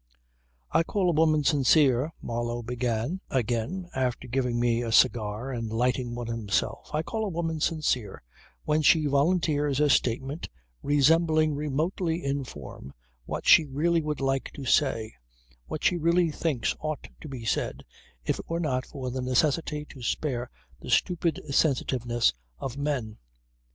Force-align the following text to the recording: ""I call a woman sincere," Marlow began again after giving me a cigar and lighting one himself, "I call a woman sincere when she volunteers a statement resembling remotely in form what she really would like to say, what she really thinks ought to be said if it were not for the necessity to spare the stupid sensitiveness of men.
""I 0.71 0.81
call 0.81 1.11
a 1.11 1.13
woman 1.13 1.43
sincere," 1.43 2.11
Marlow 2.23 2.63
began 2.63 3.21
again 3.29 3.87
after 3.93 4.27
giving 4.27 4.59
me 4.59 4.81
a 4.81 4.91
cigar 4.91 5.51
and 5.51 5.69
lighting 5.71 6.15
one 6.15 6.25
himself, 6.25 6.89
"I 6.91 7.03
call 7.03 7.23
a 7.23 7.29
woman 7.29 7.59
sincere 7.59 8.23
when 8.65 8.81
she 8.81 9.05
volunteers 9.05 9.79
a 9.79 9.91
statement 9.91 10.49
resembling 10.81 11.53
remotely 11.53 12.25
in 12.25 12.45
form 12.45 12.95
what 13.25 13.45
she 13.47 13.65
really 13.67 14.01
would 14.01 14.21
like 14.21 14.49
to 14.55 14.65
say, 14.65 15.13
what 15.67 15.83
she 15.83 15.97
really 15.97 16.31
thinks 16.31 16.75
ought 16.79 17.07
to 17.21 17.27
be 17.29 17.45
said 17.45 17.83
if 18.25 18.39
it 18.39 18.49
were 18.49 18.59
not 18.59 18.87
for 18.87 19.11
the 19.11 19.21
necessity 19.21 19.85
to 19.85 20.01
spare 20.01 20.49
the 20.79 20.89
stupid 20.89 21.39
sensitiveness 21.51 22.33
of 22.57 22.75
men. 22.75 23.19